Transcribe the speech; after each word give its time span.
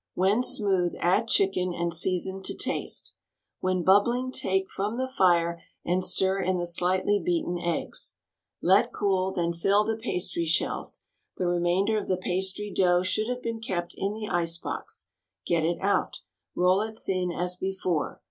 When 0.15 0.41
smooth 0.41 0.95
add 0.99 1.27
chicken 1.27 1.75
and 1.75 1.93
season 1.93 2.41
to 2.45 2.55
taste. 2.57 3.13
When 3.59 3.83
bubbling 3.83 4.31
take 4.31 4.71
from 4.71 4.97
the 4.97 5.07
fire 5.07 5.61
and 5.85 6.03
stir 6.03 6.41
in 6.41 6.57
the 6.57 6.65
slightly 6.65 7.21
beaten 7.23 7.59
eggs. 7.59 8.15
Let 8.63 8.91
cool, 8.93 9.31
then 9.31 9.53
fill 9.53 9.83
the 9.83 9.95
pastry 9.95 10.45
shells. 10.45 11.01
The 11.37 11.45
remainder 11.45 11.99
of 11.99 12.07
the 12.07 12.17
pastry 12.17 12.71
dough 12.75 13.03
should 13.03 13.27
have 13.29 13.43
been 13.43 13.59
kept 13.61 13.93
in 13.95 14.15
the 14.15 14.27
ice 14.27 14.57
box. 14.57 15.09
Get 15.45 15.63
it 15.63 15.77
out. 15.83 16.21
Roll 16.55 16.81
it 16.81 16.97
thin 16.97 17.31
as 17.31 17.55
before. 17.55 18.19